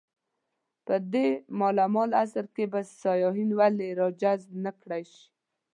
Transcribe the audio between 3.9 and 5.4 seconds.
راجذب نه کړای شي.